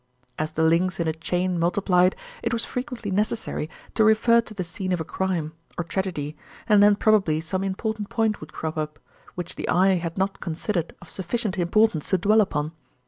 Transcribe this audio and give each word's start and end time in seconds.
As 0.39 0.53
the 0.53 0.63
links 0.63 0.99
in 0.99 1.07
a 1.07 1.13
chain 1.13 1.59
multiplied, 1.59 2.15
it 2.41 2.51
was 2.53 2.65
frequently 2.65 3.11
necessary 3.11 3.69
to 3.93 4.03
refer 4.03 4.41
to 4.41 4.53
the 4.55 4.63
scene 4.63 4.91
of 4.93 4.99
a 4.99 5.03
crime, 5.05 5.53
or 5.77 5.83
tragedy, 5.83 6.35
and 6.67 6.81
then 6.81 6.95
probably 6.95 7.39
some 7.39 7.63
important 7.63 8.09
point 8.09 8.41
would 8.41 8.51
crop 8.51 8.77
up, 8.79 8.97
which 9.35 9.53
the 9.57 9.69
eye 9.69 9.97
had 9.97 10.17
not 10.17 10.39
considered 10.39 10.95
of 11.03 11.11
sufficient 11.11 11.55
importance 11.59 12.09
to 12.09 12.17
dwell 12.17 12.41
upon. 12.41 12.71